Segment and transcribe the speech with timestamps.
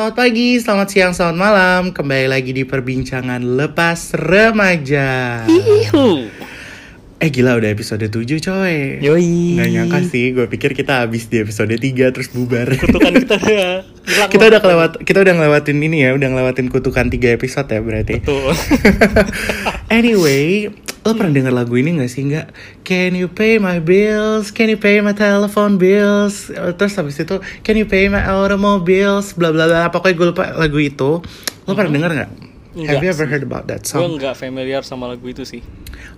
[0.00, 1.82] Selamat pagi, selamat siang, selamat malam.
[1.92, 5.44] Kembali lagi di perbincangan lepas remaja.
[5.44, 6.24] Ihu.
[7.20, 8.96] Eh gila udah episode 7 coy.
[9.04, 9.60] Yoi.
[9.60, 12.72] Nggak nyangka sih, gue pikir kita habis di episode 3 terus bubar.
[12.80, 13.84] Kutukan kita hilang.
[14.32, 18.24] kita udah kelewat, kita udah ngelewatin ini ya, udah ngelewatin kutukan 3 episode ya berarti.
[18.24, 18.56] Tuh.
[20.00, 22.28] anyway, lo pernah denger lagu ini gak sih?
[22.28, 22.52] Nggak?
[22.84, 24.52] Can you pay my bills?
[24.52, 26.52] Can you pay my telephone bills?
[26.52, 29.32] Terus habis itu, can you pay my automobiles?
[29.32, 29.88] Bla bla bla.
[29.88, 31.24] Pokoknya gue lupa lagu itu.
[31.64, 32.30] Lo pernah denger gak?
[32.70, 34.14] Have you ever heard about that Gue song?
[34.14, 35.58] nggak familiar sama lagu itu sih.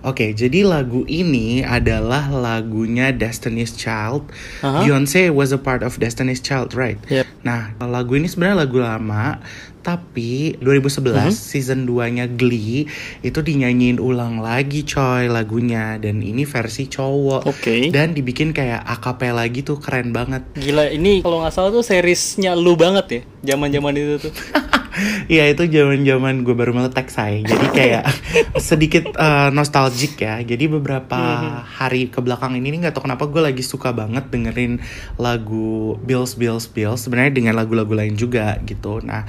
[0.05, 4.29] Oke, jadi lagu ini adalah lagunya Destiny's Child.
[4.61, 4.85] Aha.
[4.85, 7.01] Beyonce was a part of Destiny's Child, right?
[7.09, 7.25] Yep.
[7.41, 9.41] Nah, lagu ini sebenarnya lagu lama,
[9.83, 12.87] tapi 2011 season 2-nya Glee
[13.19, 17.43] itu dinyanyiin ulang lagi coy lagunya dan ini versi cowok.
[17.43, 17.91] Oke.
[17.91, 20.47] Dan dibikin kayak akapela gitu keren banget.
[20.55, 23.21] Gila ini kalau nggak salah tuh seriesnya lu banget ya.
[23.53, 24.33] Zaman-zaman itu tuh.
[25.25, 27.41] Iya itu zaman-zaman gue baru meletek say.
[27.41, 28.03] Jadi kayak
[28.69, 30.37] sedikit eh, nostalgic ya.
[30.45, 31.17] Jadi beberapa
[31.65, 34.77] hari ke belakang ini nih nggak tahu kenapa gue lagi suka banget dengerin
[35.17, 37.01] lagu Bills Bills Bills.
[37.01, 39.01] Sebenarnya dengan lagu-lagu lain juga gitu.
[39.01, 39.25] Nah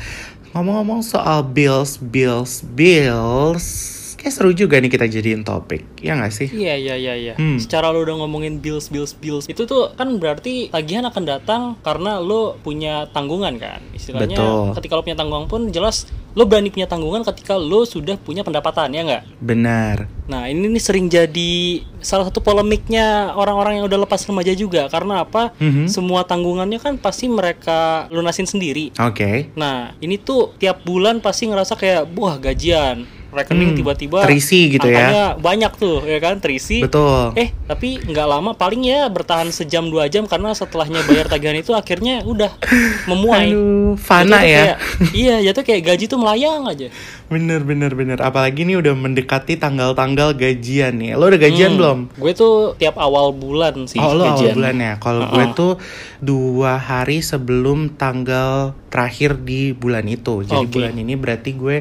[0.55, 3.94] ngomong-ngomong soal Bills Bills Bills,
[4.25, 5.85] kayak seru juga nih kita jadiin topik.
[6.01, 6.49] Ya nggak sih?
[6.49, 7.35] Iya iya iya iya.
[7.37, 7.61] Hmm.
[7.61, 12.25] Secara lu udah ngomongin bills bills bills itu tuh kan berarti tagihan akan datang karena
[12.25, 13.85] lu punya tanggungan kan.
[13.93, 14.81] Istilahnya Betul.
[14.81, 18.97] ketika lu punya tanggungan pun jelas lu berani punya tanggungan ketika lu sudah punya pendapatan
[18.97, 19.45] ya nggak?
[19.45, 20.09] Benar.
[20.25, 25.29] Nah ini nih sering jadi salah satu polemiknya orang-orang yang udah lepas remaja juga karena
[25.29, 25.53] apa?
[25.61, 25.85] Mhm.
[25.85, 28.89] Semua tanggungannya kan pasti mereka lunasin sendiri.
[28.97, 29.53] Oke.
[29.53, 33.05] Nah ini tuh tiap bulan pasti ngerasa kayak wah gajian
[33.35, 35.35] rekening Hmm, tiba-tiba terisi gitu ya.
[35.35, 36.81] banyak tuh ya kan terisi.
[36.81, 37.35] Betul.
[37.35, 41.71] Eh tapi nggak lama paling ya bertahan sejam dua jam karena setelahnya bayar tagihan itu
[41.71, 42.55] akhirnya udah
[43.11, 43.51] memuai.
[43.51, 44.63] Aduh, fana Jatuh ya.
[44.65, 44.79] kayak-
[45.13, 46.89] iya jatuh kayak gaji tuh melayang aja.
[47.27, 48.19] Bener bener bener.
[48.19, 51.15] Apalagi ini udah mendekati tanggal-tanggal gajian nih.
[51.15, 51.99] Lo udah gajian Hmm, belum?
[52.15, 54.55] Gue tuh tiap awal bulan sih Oh lo awal gajian.
[54.55, 54.93] bulan ya.
[54.97, 55.73] Kalau gue tuh
[56.19, 58.55] dua hari sebelum tanggal
[58.87, 60.43] terakhir di bulan itu.
[60.43, 60.73] Jadi Oke.
[60.73, 61.77] bulan ini berarti gue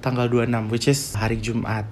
[0.00, 1.86] tanggal 26 which is hari Jumat.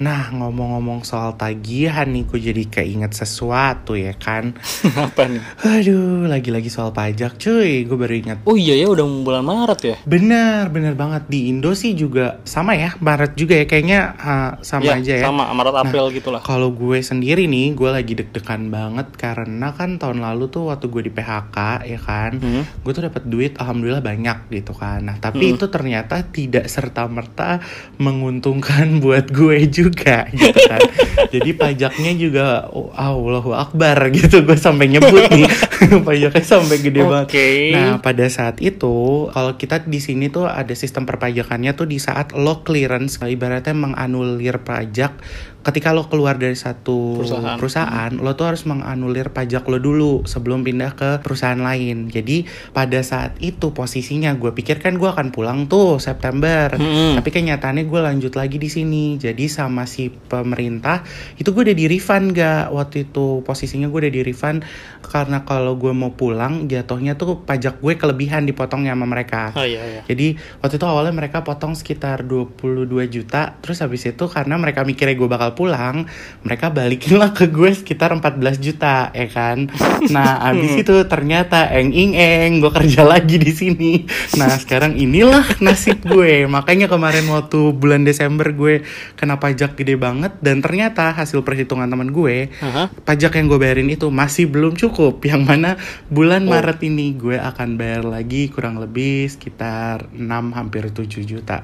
[0.00, 4.56] Nah ngomong-ngomong soal tagihan nih gue jadi keinget sesuatu ya kan.
[4.96, 5.44] Apa nih?
[5.60, 7.84] Aduh lagi-lagi soal pajak cuy.
[7.84, 8.38] Gue baru ingat.
[8.48, 9.96] Oh iya ya udah bulan Maret ya.
[10.08, 14.88] Bener bener banget di Indo sih juga sama ya Maret juga ya kayaknya uh, sama
[14.88, 15.24] Iya, aja ya.
[15.28, 16.40] Sama Maret April gitulah.
[16.40, 21.02] Kalau gue sendiri nih, gue lagi deg-degan banget karena kan tahun lalu tuh waktu gue
[21.04, 22.64] di PHK ya kan, Hmm.
[22.64, 25.04] gue tuh dapat duit alhamdulillah banyak gitu kan.
[25.04, 25.60] Nah tapi Hmm.
[25.60, 27.60] itu ternyata tidak serta merta
[28.00, 30.80] menguntungkan buat gue juga gitu kan.
[31.34, 35.48] Jadi pajaknya juga oh, Allahu Akbar gitu gue sampai nyebut nih
[36.06, 37.26] pajaknya sampai gede banget.
[37.30, 37.48] Oke.
[37.74, 42.36] Nah pada saat itu kalau kita di sini tuh ada sistem perpajakannya tuh di saat
[42.36, 45.16] lo clearance ibaratnya menganulir pajak
[45.60, 47.56] ketika lo keluar dari satu Perusahaan.
[47.60, 52.08] perusahaan, lo tuh harus menganulir pajak lo dulu sebelum pindah ke perusahaan lain.
[52.08, 57.20] Jadi pada saat itu posisinya gue pikir kan gue akan pulang tuh September, Mm-mm.
[57.20, 59.20] tapi kenyataannya gue lanjut lagi di sini.
[59.20, 61.04] Jadi sama si pemerintah
[61.36, 64.64] itu gue udah di refund gak waktu itu posisinya gue udah di refund
[65.04, 69.52] karena kalau gue mau pulang jatuhnya tuh pajak gue kelebihan dipotongnya sama mereka.
[69.56, 70.02] Oh iya iya.
[70.08, 75.14] Jadi waktu itu awalnya mereka potong sekitar 22 juta Terus habis itu karena mereka mikirnya
[75.18, 76.06] gue bakal pulang
[76.44, 79.68] Mereka balikin lah ke gue sekitar 14 juta ya kan?
[80.08, 83.92] Nah habis itu ternyata eng ing eng gue kerja lagi di sini.
[84.40, 86.48] Nah sekarang inilah nasib gue.
[86.48, 88.82] Makanya kemarin waktu bulan Desember gue
[89.14, 92.88] kena pajak gede banget Dan ternyata hasil perhitungan teman gue Aha.
[93.04, 95.20] pajak yang gue bayarin itu masih belum cukup.
[95.24, 95.70] Yang mana
[96.08, 96.56] bulan Oh.
[96.56, 101.62] Maret ini gue akan bayar lagi kurang lebih sekitar 6 hampir 7 juta.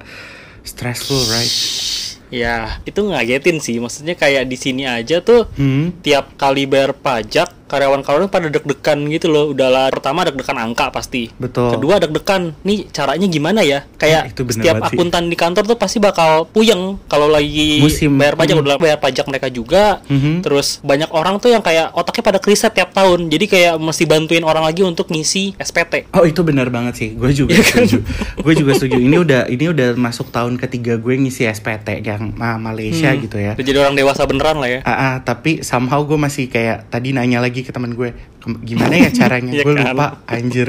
[0.67, 1.86] Stressful right
[2.31, 3.78] Ya, itu ngagetin sih.
[3.78, 9.27] Maksudnya kayak di sini aja tuh hmm tiap kali bayar pajak karyawan-karyawan pada deg-degan gitu
[9.27, 9.50] loh.
[9.50, 11.29] Udahlah pertama deg-degan angka pasti.
[11.37, 13.85] betul Kedua deg-degan, nih caranya gimana ya?
[13.96, 14.96] Kayak itu bener setiap banget sih.
[14.96, 18.14] akuntan di kantor tuh pasti bakal puyeng kalau lagi Musim.
[18.14, 18.64] bayar pajak Hmm.
[18.64, 20.00] udah bayar pajak mereka juga.
[20.06, 20.41] Mhm.
[20.41, 23.26] Terus banyak orang tuh yang kayak otaknya pada kriset tiap tahun.
[23.26, 26.06] Jadi kayak mesti bantuin orang lagi untuk ngisi SPT.
[26.12, 27.82] Oh itu benar banget sih, gue juga Iya kan?
[27.82, 27.99] setuju.
[28.38, 28.96] gue juga setuju.
[28.96, 33.20] Ini udah ini udah masuk tahun ketiga gue ngisi SPT yang Malaysia Hmm.
[33.20, 33.52] gitu ya.
[33.55, 34.81] Jadi orang dewasa beneran lah ya.
[34.82, 38.94] Ah, ah, tapi somehow gue masih kayak tadi nanya lagi ke teman gue, "Kem- gimana
[38.99, 39.53] ya caranya?
[39.56, 39.93] Iya gue kan?
[39.93, 40.69] lupa, anjir,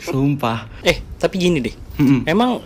[0.00, 0.66] sumpah.
[0.80, 1.74] Eh, tapi gini deh.
[1.96, 2.24] Mm-mm.
[2.24, 2.64] Emang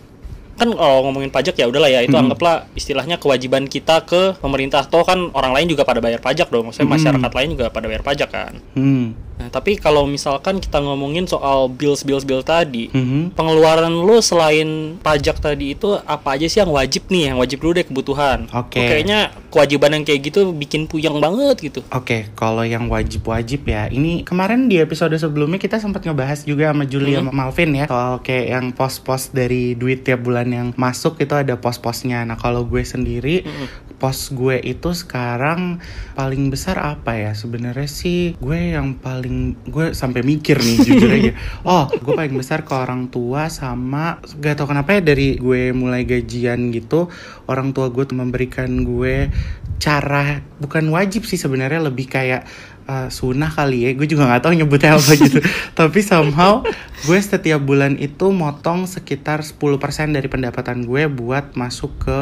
[0.55, 2.31] kan kalau ngomongin pajak ya udahlah ya itu Mm-mm.
[2.31, 6.71] anggaplah istilahnya kewajiban kita ke pemerintah toh kan orang lain juga pada bayar pajak dong
[6.71, 6.95] maksudnya Mm-mm.
[6.95, 9.19] masyarakat lain juga pada bayar pajak kan Hmm.
[9.55, 13.39] Tapi kalau misalkan kita ngomongin soal bills bills bill tadi, Mhm.
[13.39, 17.31] pengeluaran lu selain pajak tadi itu apa aja sih yang wajib nih?
[17.31, 18.39] Yang wajib dulu deh kebutuhan.
[18.51, 18.83] Oke.
[18.83, 19.21] Lu Kayaknya
[19.55, 21.81] kewajiban yang kayak gitu bikin puyeng banget gitu.
[21.95, 26.89] Oke, kalau yang wajib-wajib ya, ini kemarin di episode sebelumnya kita sempat ngebahas juga sama
[26.89, 31.37] Julie sama Malvin ya soal kayak yang pos-pos dari duit tiap bulan yang masuk itu
[31.37, 32.25] ada pos-posnya.
[32.25, 33.45] Nah kalau gue sendiri,
[34.01, 35.79] pos gue itu sekarang
[36.17, 37.37] paling besar apa ya?
[37.37, 41.33] Sebenarnya sih gue yang paling gue sampai mikir nih jujur aja.
[41.69, 46.09] Oh, gue paling besar ke orang tua sama gak tau kenapa ya dari gue mulai
[46.09, 47.13] gajian gitu,
[47.49, 49.29] orang tua gue tuh memberikan gue
[49.83, 52.47] cara bukan wajib sih sebenarnya lebih kayak
[52.89, 53.91] uh, sunnah kali ya.
[53.97, 55.39] Gue juga nggak tahu nyebutnya apa gitu.
[55.75, 56.65] Tapi somehow
[57.05, 59.59] gue setiap bulan itu motong sekitar 10%
[60.17, 62.19] dari pendapatan gue buat masuk ke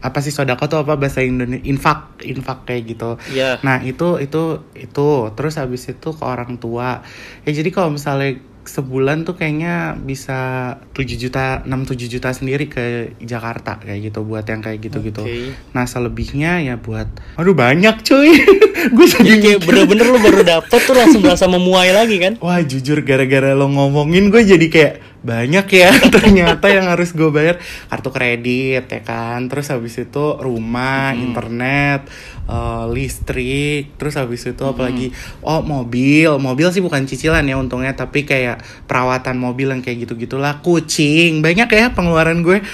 [0.00, 3.10] apa sih sodako tuh apa bahasa Indonesia infak infak kayak gitu.
[3.32, 3.60] Iya.
[3.64, 5.08] Nah itu itu itu.
[5.34, 7.04] Terus habis itu ke orang tua.
[7.44, 13.14] Ya jadi kalau misalnya sebulan tuh kayaknya bisa 7 juta 6 7 juta sendiri ke
[13.20, 15.22] Jakarta kayak gitu buat yang kayak gitu-gitu.
[15.22, 15.52] Oke.
[15.76, 17.06] Nah selebihnya ya buat
[17.36, 18.32] aduh banyak cuy.
[18.84, 22.36] Gue Jadi kayak bener-bener lu baru dapet tuh langsung berasa memuai lagi kan?
[22.44, 24.94] Wah jujur gara-gara lo ngomongin gue jadi kayak
[25.24, 27.56] banyak ya ternyata yang harus gue bayar
[27.88, 32.04] kartu kredit ya kan terus habis itu rumah internet
[32.48, 35.10] eh, listrik terus habis itu apalagi
[35.44, 36.30] oh mobil.
[36.40, 41.40] Mobil sih bukan cicilan ya untungnya tapi kayak perawatan mobil yang kayak gitu gitulah kucing.
[41.44, 42.60] Banyak ya pengeluaran gue.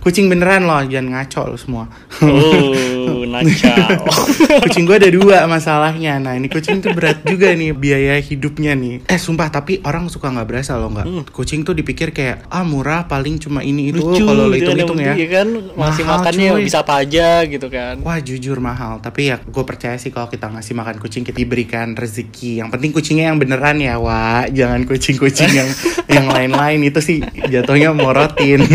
[0.00, 1.84] Kucing beneran loh jangan ngaco lo semua.
[2.24, 3.20] Oh,
[4.64, 6.16] kucing gue ada dua masalahnya.
[6.16, 9.04] Nah ini kucing tuh berat juga nih biaya hidupnya nih.
[9.04, 11.28] Eh sumpah tapi orang suka nggak berasa loh nggak?
[11.36, 14.98] Kucing tuh dipikir kayak ah murah paling cuma ini itu kalau lo gitu hitung hitung
[14.98, 15.12] ya.
[15.12, 15.48] penting kan?
[15.76, 16.64] Masih Mahal, makannya cuy.
[16.64, 17.94] bisa apa aja gitu kan.
[18.00, 21.94] Wah jujur mahal Tapi ya gue percaya sih kalau kita ngasih makan kucing Kita diberikan
[21.94, 22.58] rezeki.
[22.58, 25.70] Yang penting kucingnya yang beneran ya Wak Jangan kucing-kucing yang
[26.18, 26.82] yang lain-lain.
[26.82, 28.66] Itu sih jatuhnya morotin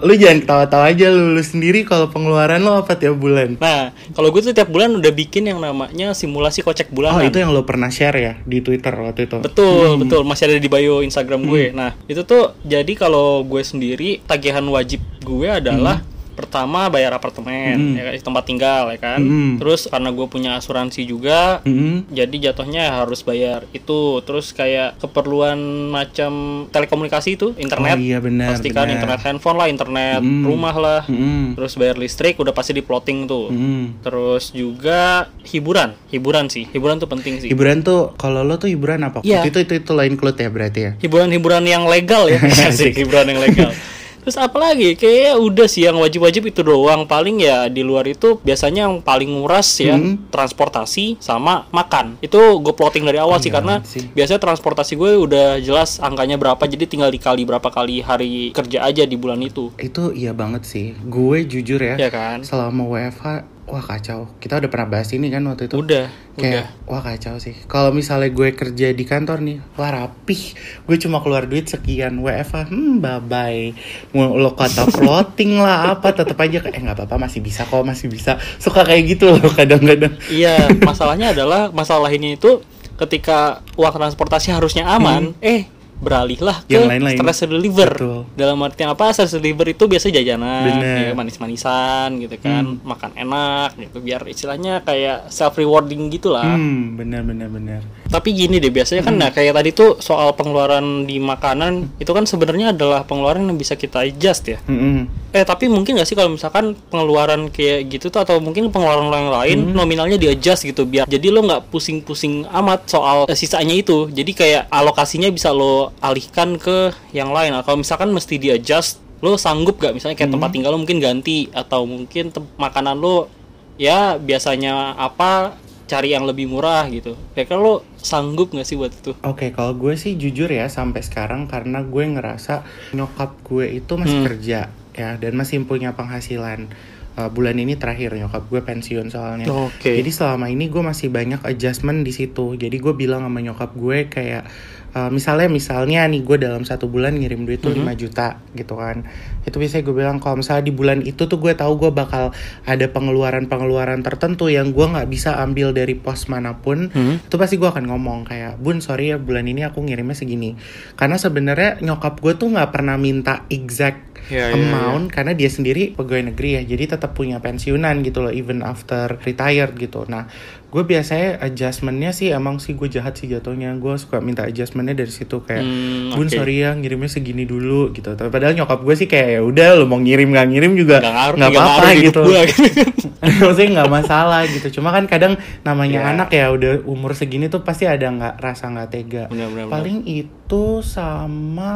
[0.00, 3.60] Lu jangan ketawa-tawa aja lu, lu sendiri kalau pengeluaran lo apa tiap bulan?
[3.60, 7.28] Nah, kalau gue tuh tiap bulan udah bikin yang namanya simulasi kocek Oh bulanan.
[7.28, 9.44] itu yang lo pernah share ya di Twitter waktu itu?
[9.44, 10.24] Betul, betul.
[10.24, 11.76] Masih ada di bio Instagram gue.
[11.76, 16.00] Nah, itu tuh jadi kalau gue sendiri tagihan wajib gue adalah
[16.40, 19.20] pertama bayar apartemen, ya kan, tempat tinggal ya kan.
[19.20, 19.52] Hmm.
[19.56, 22.08] Terus karena gue punya asuransi juga, Mm-mm.
[22.08, 24.00] jadi jatuhnya harus bayar itu.
[24.20, 26.32] Terus kayak keperluan macam
[26.68, 27.94] telekomunikasi itu, internet.
[27.94, 28.94] Oh iya benar Pastikan benar.
[28.96, 30.42] internet handphone lah, internet Hmm.
[30.42, 31.02] rumah lah.
[31.04, 31.54] Mm-mm.
[31.54, 33.48] Terus bayar listrik udah pasti di plotting tuh.
[33.48, 34.00] Mm-mm.
[34.00, 37.48] Terus juga hiburan, hiburan sih, hiburan tuh penting sih.
[37.48, 39.20] Hiburan tuh kalau lo tuh hiburan apa?
[39.20, 39.44] Iya.
[39.44, 40.92] Itu itu itu lo include ya berarti ya.
[41.00, 42.38] hiburan-hiburan yang legal ya
[42.70, 43.70] Asik, hiburan yang legal
[44.20, 48.84] terus apalagi kayak udah sih yang wajib-wajib itu doang paling ya di luar itu biasanya
[48.84, 50.16] yang paling nguras ya Hmm.
[50.30, 54.06] transportasi sama makan itu gue plotting dari awal sih Iya karena sih.
[54.08, 59.02] biasanya transportasi gue udah jelas angkanya berapa jadi tinggal dikali berapa kali hari kerja aja
[59.02, 60.92] di bulan itu Itu iya banget sih.
[61.02, 61.96] Gue jujur ya.
[61.96, 63.24] ya kan Selama WFH,
[63.70, 64.26] wah kacau.
[64.42, 65.78] Kita udah pernah bahas ini kan waktu itu.
[65.78, 66.06] udah
[66.36, 67.54] udah Kayak, wah kacau sih.
[67.70, 70.58] Kalau misalnya gue kerja di kantor nih, wah rapih.
[70.84, 72.18] Gue cuma keluar duit sekian.
[72.18, 73.70] WFH, hmm bye bye.
[74.12, 77.86] Mau lo kata floating lah apa, tetap aja kayak, eh nggak apa-apa masih bisa kok,
[77.86, 78.36] masih bisa.
[78.58, 80.18] Suka kayak gitu loh kadang-kadang.
[80.28, 82.60] Iya, masalahnya adalah masalah ini itu
[83.00, 86.72] ketika uang transportasi harusnya aman, eh beralihlah ke.
[86.74, 87.18] Yang lain-lain.
[87.20, 87.92] stress reliever.
[87.92, 88.20] Betul.
[88.34, 89.12] Dalam artian apa?
[89.12, 92.80] Stress reliever itu biasa jajanan, ya, manis-manisan gitu kan, Hmm.
[92.82, 96.42] makan enak gitu biar istilahnya kayak self rewarding gitulah.
[96.42, 97.82] Hmm, bener bener bener.
[98.10, 99.22] Tapi gini deh, biasanya kan Hmm.
[99.22, 103.74] nah, kayak tadi tuh soal pengeluaran di makanan itu kan sebenarnya adalah pengeluaran yang bisa
[103.74, 104.58] kita adjust ya.
[104.66, 105.06] Mm-mm.
[105.30, 109.30] Eh tapi mungkin gak sih kalau misalkan pengeluaran kayak gitu tuh atau mungkin pengeluaran yang
[109.30, 109.74] lain Hmm.
[109.76, 114.32] nominalnya di adjust gitu biar jadi lo nggak pusing-pusing amat soal eh, sisanya itu jadi
[114.32, 119.36] kayak alokasinya bisa lo alihkan ke yang lain Nah, kalau misalkan mesti di adjust lo
[119.36, 120.36] sanggup gak misalnya kayak Hmm.
[120.36, 123.30] tempat tinggal lo mungkin ganti atau mungkin makanan lo
[123.76, 125.54] ya biasanya apa
[125.90, 129.98] cari yang lebih murah gitu kayak lo sanggup gak sih buat itu Oke, kalau gue
[129.98, 132.62] sih jujur ya sampai sekarang karena gue ngerasa
[132.94, 134.26] nyokap gue itu masih Hmm.
[134.30, 136.70] kerja ya dan masih punya penghasilan.
[137.10, 139.50] Uh, bulan ini terakhir nyokap gue pensiun soalnya.
[139.50, 139.98] Oke.
[139.98, 142.54] Jadi selama ini gue masih banyak adjustment di situ.
[142.54, 144.46] Jadi gue bilang sama nyokap gue kayak
[144.92, 147.84] uh, misalnya misalnya nih gue dalam satu bulan ngirim duit tuh Mhm.
[147.84, 149.06] 5 juta gitu kan.
[149.42, 152.30] Itu biasanya gue bilang kalau misalnya di bulan itu tuh gue tahu gue bakal
[152.64, 157.20] ada pengeluaran-pengeluaran tertentu yang gue nggak bisa ambil dari pos mana pun Hmm.
[157.20, 160.56] itu pasti gue akan ngomong kayak bun sorry ya bulan ini aku ngirimnya segini
[160.94, 165.90] karena sebenarnya nyokap gue tuh nggak pernah minta exact Ya, ya, amount karena dia sendiri
[165.90, 170.30] pegawai negeri ya jadi tetap punya pensiunan gitu loh even after retired gitu nah
[170.70, 175.10] gue biasanya adjustmentnya sih emang sih gue jahat sih jatuhnya gue suka minta adjustmentnya dari
[175.10, 176.32] situ kayak Hmm, bun oke.
[176.32, 179.84] sorry ya ngirimnya segini dulu gitu tapi padahal nyokap gue sih kayak ya udah lo
[179.84, 182.82] mau ngirim nggak ngirim juga Nggak apa-apa gitu gitu.
[183.42, 186.10] maksudnya nggak masalah gitu cuma kan kadang namanya Iya.
[186.12, 189.74] anak ya udah umur segini tuh pasti ada nggak rasa nggak tega Benar, benar, benar.
[189.74, 191.74] paling itu sama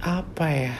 [0.00, 0.74] apa ya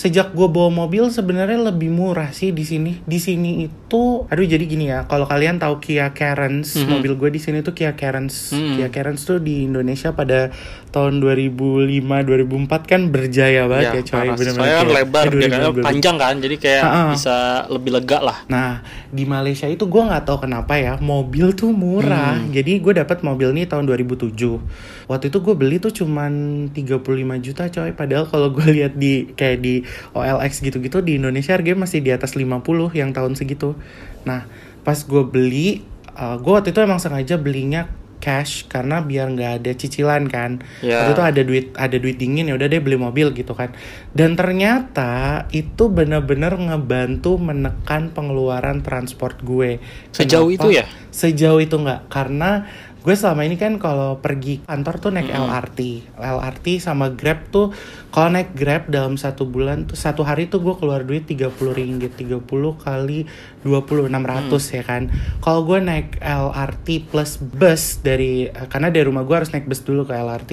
[0.00, 4.64] sejak gue bawa mobil sebenarnya lebih murah sih di sini di sini itu aduh jadi
[4.64, 6.88] gini ya kalau kalian tahu Kia Carens Mhm.
[6.88, 8.74] mobil gue di sini tuh Kia Carens Mhm.
[8.74, 10.48] Kia Carens tuh di Indonesia pada
[10.88, 11.86] tahun 2005
[12.24, 14.34] 2004 kan berjaya banget ya, coy parah.
[14.34, 15.84] bener-bener Soalnya kan lebar, eh, dia kan 2000.
[15.84, 17.04] panjang kan, jadi kayak Ha-ha.
[17.12, 17.36] bisa
[17.68, 18.38] lebih lega lah.
[18.46, 18.70] Nah
[19.06, 22.34] di Malaysia itu gue nggak tahu kenapa ya mobil tuh murah.
[22.36, 22.50] Hmm.
[22.50, 24.58] Jadi gue dapat mobil nih tahun 2007.
[25.06, 26.32] Waktu itu gue beli tuh cuman
[26.70, 27.04] 35
[27.38, 27.92] juta coy.
[27.92, 29.74] Padahal kalau gue lihat di kayak di
[30.12, 32.60] OLX gitu-gitu di Indonesia harganya masih di atas 50
[32.96, 33.78] yang tahun segitu.
[34.24, 34.46] Nah
[34.80, 35.84] pas gue beli,
[36.16, 37.88] uh, gue waktu itu emang sengaja belinya
[38.20, 40.60] cash karena biar nggak ada cicilan kan.
[40.84, 41.02] Ya.
[41.02, 43.72] Waktu itu ada duit ada duit dingin ya udah deh beli mobil gitu kan.
[44.12, 49.80] Dan ternyata itu bener-bener ngebantu menekan pengeluaran transport gue.
[50.12, 50.84] Sejauh itu ya?
[51.10, 52.68] Sejauh itu nggak karena
[53.00, 55.48] gue selama ini kan kalau pergi kantor tuh naik Mm-mm.
[55.48, 55.80] LRT,
[56.16, 57.72] LRT sama Grab tuh
[58.08, 62.12] kalau naik Grab dalam satu bulan tuh satu hari tuh gue keluar duit 30 ringgit
[62.14, 62.44] 30
[62.76, 63.24] kali
[63.62, 64.76] 20 600 Mm.
[64.76, 65.02] ya kan.
[65.38, 70.04] Kalau gue naik LRT plus bus dari karena dari rumah gue harus naik bus dulu
[70.04, 70.50] ke LRT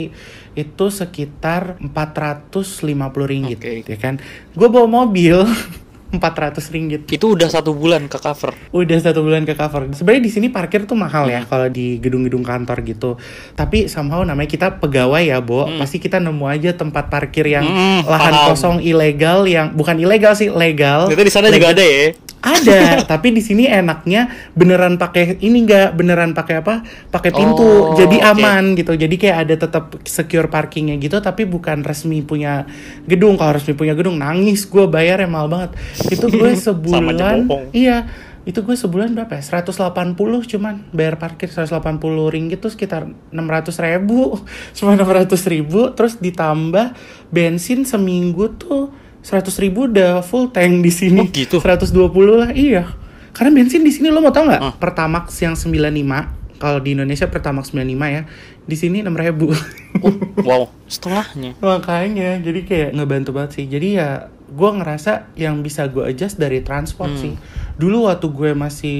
[0.55, 2.87] itu sekitar 450
[3.27, 3.83] ringgit Oke.
[3.83, 4.23] ya kan.
[4.53, 5.35] Gue bawa mobil
[6.09, 6.23] 400
[6.69, 8.55] ringgit Itu udah satu bulan ke cover.
[8.69, 9.91] udah satu bulan ke cover.
[9.91, 13.19] Sebenarnya di sini parkir tuh mahal ya kalau di gedung-gedung kantor gitu.
[13.53, 15.65] Tapi somehow namanya kita pegawai ya, Bo.
[15.65, 15.77] Hmm.
[15.77, 18.47] Pasti kita nemu aja tempat parkir yang Hmm, lahan paham.
[18.49, 21.05] kosong ilegal yang bukan ilegal sih, legal.
[21.05, 22.15] Ternyata di sana juga ada ya.
[22.37, 26.85] Ada, tapi di sini enaknya beneran pakai ini enggak beneran pakai apa?
[27.09, 27.65] Pakai pintu.
[27.65, 28.93] Oh, jadi aman gitu.
[28.93, 32.69] Jadi kayak ada tetap secure parkingnya gitu tapi bukan resmi punya
[33.09, 33.35] gedung.
[33.35, 35.71] Kalau resmi punya gedung nangis gue bayar ya mahal banget.
[36.13, 37.49] Itu gue sebulan.
[37.73, 38.05] Iya.
[38.47, 39.59] Itu gue sebulan berapa ya?
[39.59, 40.15] 180
[40.55, 41.99] cuman bayar parkir 180
[42.31, 43.03] ringgit tuh sekitar
[43.35, 44.39] 600 ribu
[44.79, 46.95] Cuma 600 ribu Terus ditambah
[47.27, 48.95] bensin seminggu tuh
[49.27, 51.59] 100 ribu udah full tank di sini Oh, gitu?
[51.59, 51.91] 120
[52.33, 52.95] lah iya
[53.31, 54.73] karena bensin di sini lo mau tau nggak Ah.
[54.73, 58.23] Pertamax yang 95 kalau di Indonesia Pertamax 95 ya
[58.63, 59.47] di sini 6000 ribu
[59.97, 61.57] Oh, wow, setengahnya.
[61.61, 64.09] makanya jadi kayak ngebantu banget sih jadi ya
[64.47, 67.19] gue ngerasa yang bisa gue adjust dari transport Hmm.
[67.19, 67.33] sih
[67.75, 68.99] dulu waktu gue masih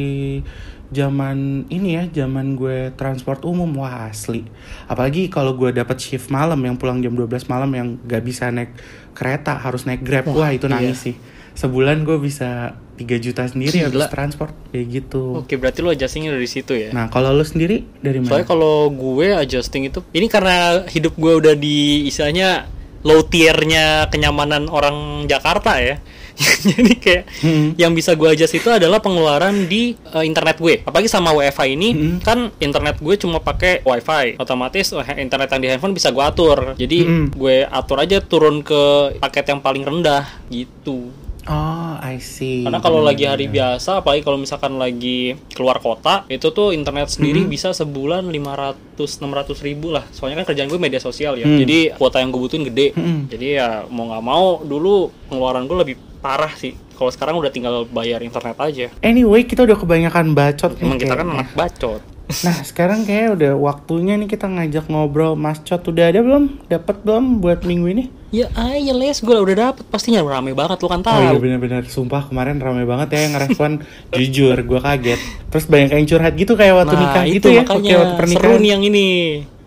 [0.87, 4.47] zaman ini ya zaman gue transport umum wah asli
[4.87, 8.71] apalagi kalau gue dapat shift malam yang pulang jam 12 malam yang gak bisa naik
[9.11, 10.73] kereta harus naik grab wah, Wah, itu iya.
[10.79, 11.15] nangis sih
[11.57, 13.87] sebulan gue bisa 3 juta sendiri Gila.
[13.89, 16.93] habis transport kayak gitu Oke, berarti lo adjustingnya dari situ ya.
[16.93, 21.33] nah kalau lo sendiri dari mana Soalnya kalau gue adjusting itu, ini karena hidup gue
[21.33, 22.69] udah di istilahnya
[23.01, 25.97] low tiernya kenyamanan orang Jakarta ya.
[26.69, 27.73] Jadi kayak Hmm.
[27.75, 30.85] yang bisa gue adjust itu adalah pengeluaran di eh, internet gue.
[30.85, 32.17] Apalagi sama WiFi ini Hmm.
[32.21, 34.37] kan internet gue cuma pakai WiFi.
[34.37, 36.77] Otomatis eh, internet yang di handphone bisa gue atur.
[36.77, 37.25] Jadi Hmm.
[37.29, 38.81] gue atur aja turun ke
[39.17, 41.09] paket yang paling rendah gitu.
[41.47, 46.51] Oh I see Karena kalau lagi hari biasa, apalagi kalau misalkan lagi keluar kota, itu
[46.51, 47.49] tuh internet sendiri Mhm.
[47.49, 50.05] bisa sebulan 500-600 ribu lah.
[50.09, 51.45] Soalnya kan kerjaan gue media sosial ya.
[51.45, 51.57] Hmm.
[51.57, 52.93] Jadi kuota yang gue butuhin gede.
[52.93, 53.25] Hmm.
[53.27, 56.73] Jadi ya mau nggak mau dulu pengeluaran gue lebih parah sih.
[56.97, 58.89] Kalau sekarang udah tinggal bayar internet aja.
[58.99, 62.01] Anyway, kita udah kebanyakan bacot nih Emang kita kan anak bacot.
[62.27, 65.79] Nah, sekarang kayak udah waktunya nih kita ngajak ngobrol Mas Cot.
[65.87, 66.59] Udah ada belum?
[66.67, 68.03] Dapat belum buat minggu ini?
[68.35, 69.87] Ya ayo les, gue udah dapet.
[69.87, 71.15] Pastinya rame banget lu kan tahu.
[71.15, 71.87] Oh iya bener-bener.
[71.87, 73.71] Sumpah kemarin rame banget ya yang ngerespon.
[74.19, 75.19] Jujur, gue kaget.
[75.47, 77.63] Terus banyak yang curhat gitu kayak waktu nah, nikah itu gitu ya.
[77.63, 78.59] makanya Kayak waktu seru pernikahan.
[78.59, 79.07] nih yang ini.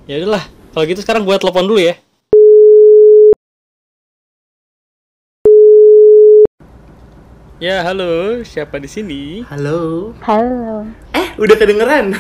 [0.05, 0.45] Ya udahlah,
[0.77, 1.97] kalau gitu sekarang gue telepon dulu ya.
[7.61, 8.41] Ya, halo.
[8.45, 9.45] Siapa di sini?
[9.49, 10.13] Halo.
[10.25, 10.89] Halo.
[11.41, 12.13] Udah kedengeran.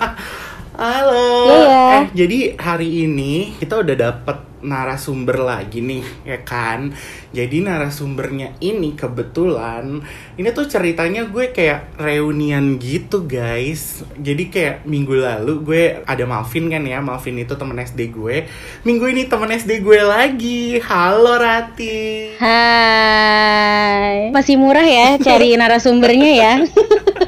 [0.82, 1.48] Halo.
[1.48, 1.80] Iya.
[1.88, 6.94] Eh, jadi hari ini kita udah dapet narasumber lagi nih, ya kan?
[7.34, 10.00] Jadi narasumbernya ini kebetulan
[10.38, 14.06] ini tuh ceritanya gue kayak reunian gitu, guys.
[14.16, 18.46] Jadi kayak minggu lalu gue ada Malvin kan ya, Malvin itu temen SD gue.
[18.86, 20.78] Minggu ini temen SD gue lagi.
[20.80, 22.38] Halo Rati.
[22.38, 24.30] Hai.
[24.32, 26.52] Masih murah ya cari narasumbernya ya.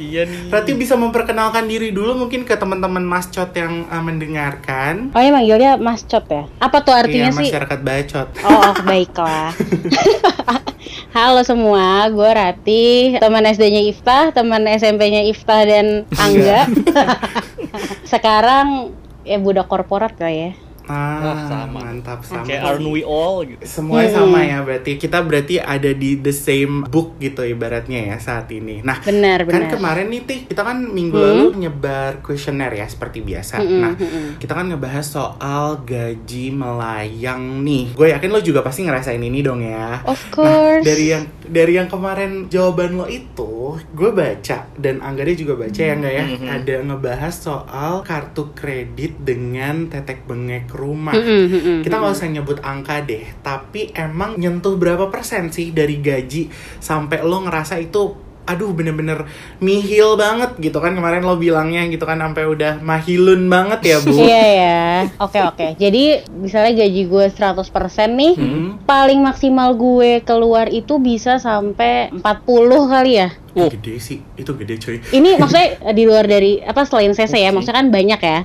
[0.00, 0.48] Iya nih.
[0.48, 5.12] Rati bisa memperkenalkan diri dulu mungkin ke teman-teman Mas Cot yang uh, mendengarkan.
[5.12, 6.48] Oh ya manggilnya Mas Cot ya?
[6.56, 7.48] Apa tuh artinya iya, sih?
[7.48, 8.28] masyarakat bacot.
[8.44, 9.52] Oh, oh baiklah.
[11.16, 16.70] Halo semua, gue Rati, teman SD-nya Iftah, teman SMP-nya Iftah dan Angga.
[18.12, 18.94] Sekarang
[19.26, 20.50] ya budak korporat lah ya.
[20.90, 21.78] Ah, Wah, sama.
[21.80, 22.42] mantap sama.
[22.42, 23.62] Kayak aren't we all gitu.
[23.62, 24.18] Semuanya Hmm.
[24.26, 28.82] sama ya berarti kita berarti ada di the same book gitu ibaratnya ya saat ini.
[28.82, 29.70] Nah, Benar, kan benar.
[29.70, 31.24] kemarin nih Tih, kita kan minggu Hmm.
[31.24, 33.58] lalu nyebar kuesioner ya seperti biasa.
[33.58, 34.26] Mm-mm, Nah, mm-mm.
[34.36, 37.92] kita kan ngebahas soal gaji melayang nih.
[37.92, 40.02] Gue yakin lo juga pasti ngerasain ini dong ya.
[40.02, 40.82] Of Nah, course.
[40.82, 43.52] dari yang dari yang kemarin jawaban lo itu,
[43.90, 46.24] gue baca dan Angga dia juga baca ya nggak ya?
[46.26, 46.46] Mhm.
[46.48, 51.12] Ada ngebahas soal kartu kredit dengan tetek bengek rumah.
[51.12, 56.00] Mm-mm, mm-mm, Kita nggak usah nyebut angka deh, tapi emang nyentuh berapa persen sih dari
[56.00, 62.02] gaji sampai lo ngerasa itu aduh bener-bener mihil banget gitu kan kemarin lo bilangnya gitu
[62.02, 64.80] kan sampai udah mahilun banget ya bu Iya ya.
[65.18, 65.66] Oke oke.
[65.78, 66.02] Jadi
[66.34, 67.62] misalnya gaji gue 100%
[68.10, 68.82] nih, Hmm.
[68.82, 72.26] paling maksimal gue keluar itu bisa sampai 40
[72.90, 73.28] kali ya.
[73.58, 73.66] Oh.
[73.66, 77.82] gede sih itu gede cuy Ini maksudnya di luar dari apa selain CC ya, maksudnya
[77.82, 78.40] kan banyak ya.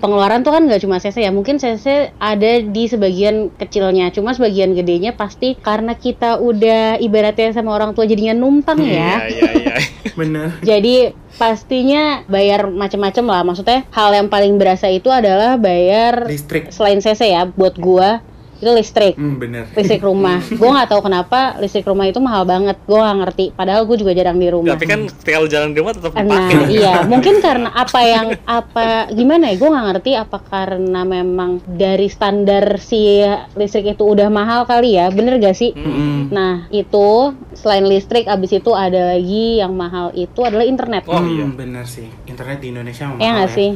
[0.00, 4.72] Pengeluaran tuh kan nggak cuma CC ya, mungkin CC ada di sebagian kecilnya, cuma sebagian
[4.72, 9.28] gedenya pasti karena kita udah ibaratnya sama orang tua jadinya numpang ya.
[9.28, 9.74] Iya, iya, iya.
[10.20, 13.42] bener Jadi pastinya bayar macam-macam lah.
[13.44, 18.24] Maksudnya hal yang paling berasa itu adalah bayar listrik selain CC ya buat gua
[18.60, 19.14] itu listrik.
[19.14, 20.38] hmm, bener Listrik rumah.
[20.60, 22.76] gua nggak tahu kenapa listrik rumah itu mahal banget.
[22.84, 23.44] Gua nggak ngerti.
[23.50, 24.76] Padahal gua juga jarang di rumah.
[24.76, 26.56] Tapi kan kalau jalan di rumah tetap Nah, dipakai.
[26.76, 29.56] iya, mungkin karena apa yang apa gimana ya?
[29.56, 33.24] Gue nggak ngerti apa karena memang dari standar si
[33.54, 35.72] listrik itu udah mahal kali ya, bener gak sih?
[35.72, 36.28] Mm-mm.
[36.28, 41.04] Nah itu selain listrik, abis itu ada lagi yang mahal itu adalah internet.
[41.04, 41.46] Oh, Hmm, iya.
[41.46, 43.70] bener sih internet di Indonesia mahal ya nggak sih?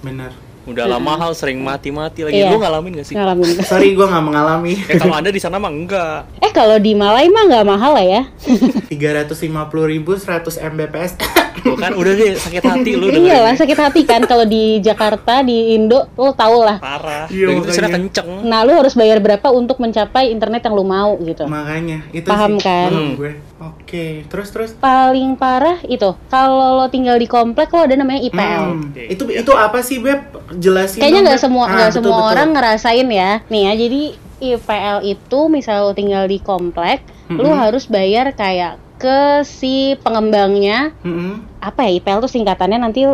[0.00, 0.30] bener
[0.64, 2.40] Udah lama hal sering mati-mati lagi.
[2.40, 2.48] Iya.
[2.48, 3.14] Lu ngalamin gak sih?
[3.14, 3.60] Ngalamin.
[3.70, 6.24] sorry gue nggak mengalami Ya kalau anda di sana mah enggak.
[6.40, 8.22] Eh kalau di Malai mah nggak mahal lah ya?
[8.92, 11.20] tiga ratus lima puluh ribu seratus mbps
[11.56, 13.54] Tuh kan udah deh sakit hati lu Iya lah dengerinnya.
[13.56, 16.78] sakit hati kan kalau di Jakarta di Indo lo tau lah.
[16.78, 17.26] Parah.
[17.26, 17.94] Iya, Udah gitu sana makanya.
[18.00, 18.28] kenceng.
[18.42, 21.44] Nah lu harus bayar berapa untuk mencapai internet yang lu mau gitu.
[21.44, 22.88] makanya itu Paham sih kan?
[22.88, 23.14] paham Hmm.
[23.14, 28.20] gue oke terus terus Paling parah itu kalau lo tinggal di komplek lo ada namanya
[28.22, 28.64] IPL.
[28.72, 28.90] Hmm.
[28.96, 30.20] Itu itu apa sih beb?
[30.52, 30.98] Jelasin.
[30.98, 32.30] Kayaknya dong, nggak semua Ah, nggak betul, semua betul.
[32.30, 33.30] orang ngerasain ya.
[33.46, 34.02] Nih ya, jadi
[34.44, 37.56] IPL itu misal lo tinggal di komplek, lu Mm-mm.
[37.56, 41.60] harus bayar kayak ke si pengembangnya Mm-mm.
[41.60, 43.04] apa ya IPL tuh singkatannya nanti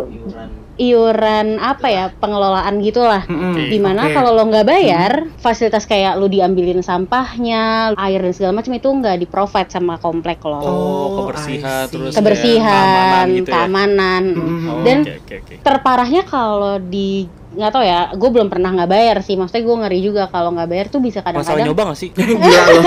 [0.79, 3.21] iuran apa ya pengelolaan gitulah.
[3.23, 3.69] Oke.
[3.69, 4.15] Di mana Oke.
[4.15, 9.17] kalau lo nggak bayar, fasilitas kayak lu diambilin sampahnya, air dan segala macam itu nggak
[9.19, 10.57] di provide sama komplek lo.
[10.57, 13.53] Oh, Oh, kebersihan terus Kebersihan, ya, keamanan gitu ya.
[13.53, 14.23] keamanan.
[14.33, 14.69] Mm-mm.
[14.71, 15.55] Oh, Dan oke oke oke.
[15.61, 19.35] terparahnya kalau di nggak tahu ya, gue belum pernah nggak bayar sih.
[19.35, 22.09] Maksudnya gue ngeri juga kalau nggak bayar tuh bisa Masalah kadang-kadang nyoba gak sih?
[22.15, 22.83] Gila lo.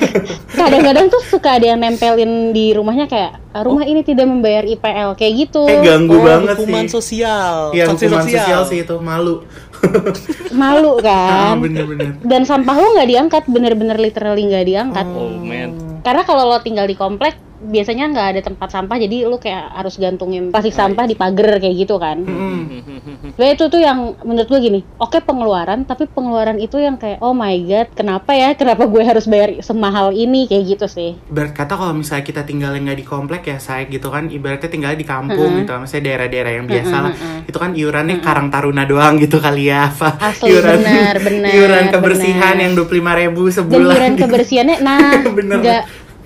[0.60, 5.32] kadang-kadang tuh suka ada yang nempelin di rumahnya kayak rumah ini tidak membayar IPL kayak
[5.40, 5.62] gitu.
[5.64, 6.92] Eh ganggu Oh, banget hukuman sih.
[6.92, 7.70] sosial.
[7.70, 9.42] Iya, hukuman sosial sih itu malu.
[10.54, 11.60] Malu Ah, kan.
[11.60, 12.16] bener-bener.
[12.20, 15.06] Dan sampah lo nggak diangkat, bener-bener literally nggak diangkat.
[15.06, 16.00] Oh man.
[16.00, 19.94] Karena kalau lo tinggal di komplek biasanya nggak ada tempat sampah jadi lu kayak harus
[19.96, 22.22] gantungin plastik sampah di pagar kayak gitu kan.
[22.22, 23.32] Mm-mm.
[23.34, 27.34] Nah itu tuh yang menurut gue gini, oke pengeluaran, tapi pengeluaran itu yang kayak oh
[27.34, 31.18] my god, kenapa ya, kenapa gue harus bayar semahal ini kayak gitu sih.
[31.30, 34.92] Ibarat kata kalau misalnya kita tinggalnya nggak di komplek ya saya gitu kan ibaratnya tinggal
[34.94, 37.12] di kampung gitu misalnya daerah-daerah yang biasa lah
[37.44, 42.54] itu kan iurannya Karang Taruna doang gitu kali ya apa Asli, benar, benar, iuran kebersihan
[42.56, 42.64] benar.
[42.64, 44.22] yang 25.000 ribu Dan sebulan iuran gitu.
[44.24, 45.00] kebersihannya, nah
[45.36, 45.56] Bener.
[45.60, 45.82] nggak,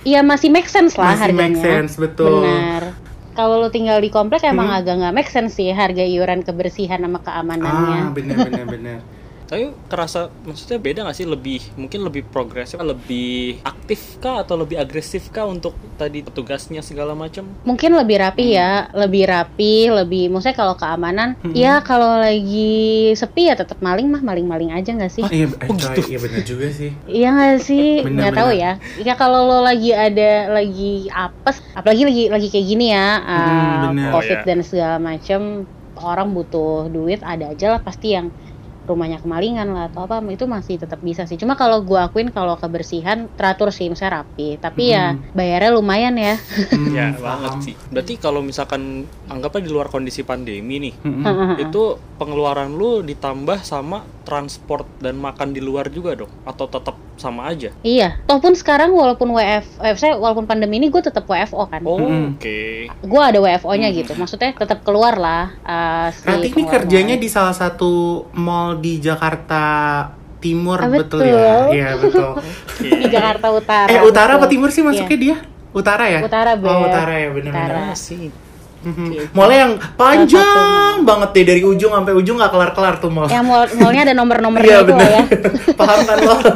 [0.09, 1.53] ya masih make sense lah Masih harganya.
[1.53, 2.41] make sense, betul.
[2.41, 2.83] Benar.
[3.31, 4.77] Kalau lo tinggal di komplek emang Hmm.
[4.77, 7.99] agak nggak make sense sih harga iuran kebersihan sama keamanannya.
[8.01, 8.97] ah bener bener bener
[9.49, 14.77] Tapi kerasa maksudnya beda gak sih lebih mungkin lebih progresif, lebih aktif kah atau lebih
[14.77, 17.49] agresif kah untuk tadi petugasnya segala macam?
[17.65, 18.55] Mungkin lebih rapi Hmm.
[18.55, 22.77] ya, lebih rapi, lebih maksudnya kalau keamanan, ya kalau lagi
[23.11, 25.25] sepi ya tetap maling mah maling-maling aja nggak sih?
[25.25, 28.05] oh iya eh, coy, iya bener juga sih Iya nggak sih?
[28.05, 28.77] Nggak tahu ya.
[29.01, 33.77] Ya kalau lo lagi ada lagi apes, apalagi lagi lagi kayak gini ya, uh, Hmm,
[33.89, 34.09] bener.
[34.13, 34.47] covid Oh, ya.
[34.47, 35.65] dan segala macem,
[35.97, 38.29] orang butuh duit, ada aja lah pasti yang
[38.89, 41.37] rumahnya kemalingan lah atau apa itu masih tetap bisa sih.
[41.37, 44.57] Cuma kalau gua akuin kalau kebersihan teratur sih, misalnya rapi.
[44.57, 45.21] Tapi ya Hmm.
[45.37, 46.33] bayarnya lumayan ya.
[46.73, 47.75] Hmm, ya banget sih.
[47.93, 50.93] Berarti kalau misalkan anggapnya di luar kondisi pandemi nih,
[51.61, 51.83] itu
[52.17, 57.73] pengeluaran lu ditambah sama transport dan makan di luar juga dong atau tetap sama aja?
[57.81, 61.81] Iya, toh pun sekarang walaupun WF, eh, saya walaupun pandemi ini gue tetap WFO kan.
[61.81, 62.61] Oh, oke.
[62.93, 65.49] Gue ada WFO-nya gitu, maksudnya tetap keluar lah.
[65.59, 67.89] eh, si Rati ini kerjanya di salah satu
[68.31, 69.63] mall di Jakarta
[70.37, 71.35] timur Ah, betul, betul.
[71.35, 71.55] ya.
[71.67, 72.31] Iya, betul.
[72.85, 73.89] di Jakarta Utara.
[73.89, 74.51] eh, utara apa betul.
[74.53, 75.25] timur sih masuknya Iya.
[75.25, 75.37] dia?
[75.69, 76.19] Utara ya?
[76.23, 76.65] Utara, Beb.
[76.65, 77.67] Oh, utara ya, benar-benar.
[77.67, 77.83] Utara.
[77.93, 78.31] Sih.
[78.79, 79.35] Mhm.
[79.35, 83.27] Mallnya yang panjang banget deh dari ujung sampai ujung nggak kelar-kelar tuh mall.
[83.27, 85.11] Yang mall mallnya ada nomor-nomornya Iya itu lah benar.
[85.11, 85.23] ya.
[85.79, 86.35] Paham kan lo?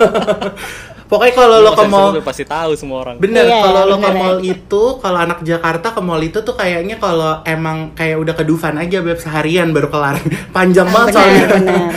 [1.04, 3.16] Pokoknya kalau lo ke mall pasti tahu semua orang.
[3.22, 6.40] Bener, Iya, kalau iya, lo ke bener, mall itu, kalau anak Jakarta ke mall itu
[6.42, 10.18] tuh kayaknya kalau emang kayak udah ke Dufan aja beb seharian baru kelar.
[10.56, 11.46] Panjang banget soalnya.
[11.54, 11.94] Benar,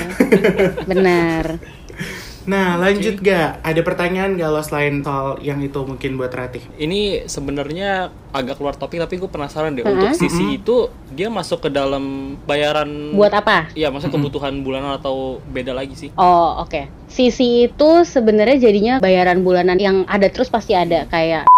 [0.84, 1.44] benar.
[2.46, 3.60] Nah, lanjut gak?
[3.66, 6.62] Ada pertanyaan gak lo selain soal yang itu mungkin buat Ratih?
[6.78, 11.70] Ini sebenarnya agak keluar topik tapi gue penasaran deh untuk sisi itu dia masuk ke
[11.72, 13.70] dalam bayaran Buat apa?
[13.74, 16.10] Iya, maksudnya kebutuhan bulanan atau beda lagi sih?
[16.14, 16.86] Oh, oke.
[17.10, 21.50] Sisi itu sebenarnya jadinya bayaran bulanan yang ada terus pasti ada kayak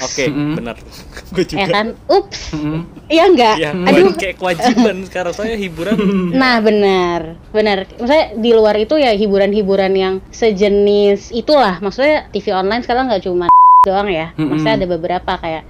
[0.00, 0.56] Oke, Mm-mm.
[0.56, 0.76] benar.
[1.34, 1.60] gue juga.
[1.60, 1.86] ya kan?
[2.08, 2.56] Ups.
[2.56, 2.80] Mm-mm.
[3.06, 3.56] Iya enggak?
[3.60, 4.16] Ya, Aduh.
[4.16, 5.96] kayak kewajiban sekarang saya hiburan.
[6.32, 7.36] Nah, benar.
[7.52, 7.86] Benar.
[8.00, 11.78] Maksudnya di luar itu ya hiburan-hiburan yang sejenis itulah.
[11.78, 13.46] Maksudnya TV online sekarang nggak cuma
[13.88, 14.32] doang ya.
[14.36, 15.64] Maksudnya ada beberapa kayak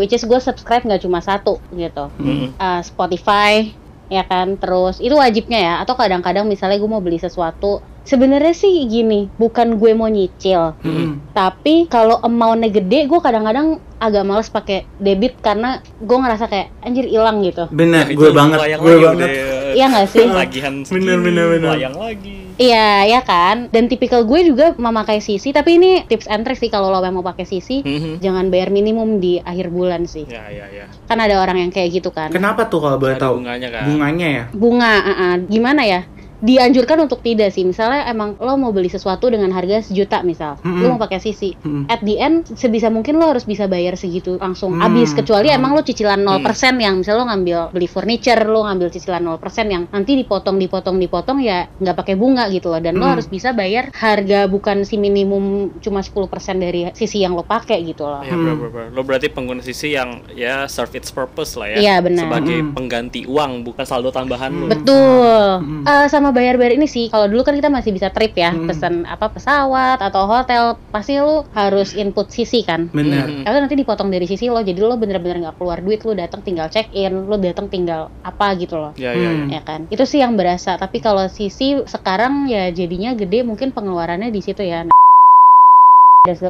[0.00, 2.10] which is gue subscribe nggak cuma satu gitu.
[2.20, 2.56] Mm-mm.
[2.56, 3.72] Uh, Spotify
[4.12, 8.84] ya kan terus itu wajibnya ya atau kadang-kadang misalnya gue mau beli sesuatu sebenarnya sih
[8.84, 11.32] gini bukan gue mau nyicil Mm-mm.
[11.32, 17.06] tapi kalau amountnya gede gue kadang-kadang agak males pakai debit karena gue ngerasa kayak anjir
[17.06, 19.28] hilang gitu Bener, gue banget, gue lagi banget.
[19.30, 19.30] udah
[19.72, 21.70] iya nggak sih Lagihan segini, Bener, bener, bener.
[21.72, 22.36] layang lagi.
[22.54, 26.68] iya ya kan dan tipikal gue juga memakai sisi tapi ini tips and trick sih
[26.68, 28.20] kalau lo mau pakai sisi Mhm.
[28.20, 30.86] jangan bayar minimum di akhir bulan sih Ya, ya, ya.
[31.02, 33.40] kan ada orang yang kayak gitu kan Kenapa tuh kalau boleh tahu?
[33.40, 33.82] bunganya kan.
[33.88, 34.44] Bunganya ya?
[34.52, 35.34] bunga uh-uh.
[35.46, 36.00] gimana ya
[36.44, 40.76] dianjurkan untuk tidak sih misalnya emang lo mau beli sesuatu dengan harga sejuta misal Mm-mm.
[40.78, 41.88] lo mau pakai sisi Mm-mm.
[41.88, 44.84] at the end sebisa mungkin lo harus bisa bayar segitu langsung Hmm.
[44.84, 45.56] habis kecuali Hmm.
[45.56, 46.44] emang lo cicilan 0%
[46.76, 51.40] yang misal lo ngambil beli furniture lo ngambil cicilan 0% yang nanti dipotong dipotong dipotong
[51.40, 53.14] ya nggak pakai bunga gitu loh dan lo Hmm.
[53.14, 55.44] harus bisa bayar harga bukan si minimum
[55.78, 56.28] cuma 10%
[56.58, 58.42] dari sisi yang lo pakai gitu loh Ya, Hmm.
[58.42, 58.84] bro, bro, bro.
[58.90, 61.78] Lo berarti pengguna sisi yang ya serve its purpose lah ya.
[61.78, 62.26] Iya, benar.
[62.26, 62.72] Sebagai Hmm.
[62.72, 64.66] pengganti uang, bukan saldo tambahan lo.
[64.66, 65.46] Betul.
[65.60, 65.82] Hmm.
[65.84, 67.06] Eh, sama bayar-bayar ini sih.
[67.08, 68.66] Kalau dulu kan kita masih bisa trip ya, Hmm.
[68.66, 72.90] pesan apa pesawat atau hotel, pasti lu harus input sisi kan.
[72.90, 73.24] Bener.
[73.24, 73.46] Mhm.
[73.46, 76.66] Itu nanti dipotong dari sisi lo, jadi lo bener-bener nggak keluar duit, lo datang tinggal
[76.66, 78.92] check in, lo datang tinggal apa gitu loh.
[78.98, 79.30] Ya, ya, ya.
[79.30, 79.48] Hmm.
[79.48, 80.74] Ya kan, itu sih yang berasa.
[80.74, 84.84] Tapi kalau sisi sekarang ya jadinya gede, mungkin pengeluarannya di situ ya.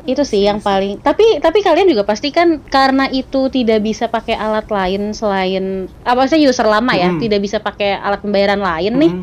[0.07, 4.39] Itu sih yang paling tapi tapi kalian juga pasti kan karena itu tidak bisa pakai
[4.39, 7.19] alat lain selain apa sih user lama ya Mm.
[7.19, 9.23] tidak bisa pakai alat pembayaran lain nih Mm,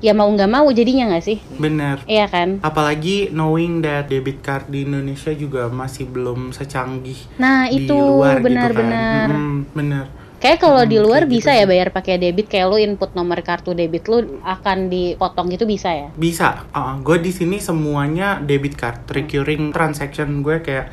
[0.00, 2.00] ya mau nggak mau jadinya nggak sih Bener.
[2.06, 7.84] iya kan Apalagi knowing that debit card di Indonesia juga masih belum secanggih nah di
[7.84, 8.44] itu luar gitu kan.
[8.44, 10.06] benar-benar Mm, bener.
[10.40, 13.12] kayak kalau di Hmm, luar kayak bisa gitu ya bayar pakai debit kayak lu input
[13.12, 16.64] nomor kartu debit lu akan dipotong gitu bisa ya Bisa.
[16.98, 20.88] gue di sini semuanya debit card, recurring transaction gue kayak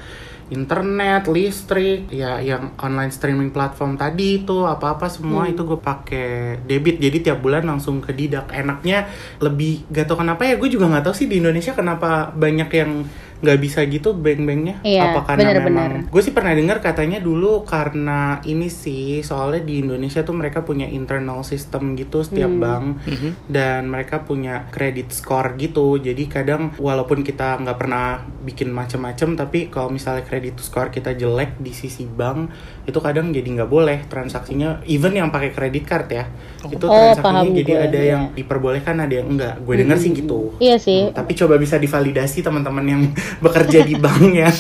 [0.48, 5.52] internet, listrik, ya yang online streaming platform tadi itu apa-apa semua Hmm.
[5.52, 6.30] itu gue pakai
[6.64, 7.04] debit.
[7.04, 8.52] Jadi tiap bulan langsung ke didak.
[8.52, 9.12] Enaknya
[9.44, 12.92] lebih gak tau kenapa ya gue juga nggak tahu sih di Indonesia kenapa banyak yang
[13.38, 15.90] nggak bisa gitu bank-banknya Iya, apa karena bener-bener.
[15.94, 20.62] memang gue sih pernah dengar katanya dulu karena ini sih soalnya di Indonesia tuh mereka
[20.62, 22.60] punya internal system gitu setiap Hmm.
[22.60, 22.86] bank.
[23.06, 23.30] Mhm.
[23.48, 25.98] dan mereka punya credit score gitu.
[25.98, 28.06] Jadi kadang walaupun kita nggak pernah
[28.42, 32.50] bikin macem-macem tapi kalau misalnya credit score kita jelek di sisi bank
[32.84, 34.82] itu kadang jadi nggak boleh transaksinya.
[34.86, 36.26] Even yang pakai credit card ya
[36.66, 38.10] itu Oh, transaksinya paham jadi gue, ada iya.
[38.10, 40.56] yang diperbolehkan ada yang enggak gue dengar sih gitu.
[40.58, 41.10] Iya sih.
[41.10, 43.02] Tapi coba bisa divalidasi teman-teman yang
[43.40, 44.52] bekerja di bank ya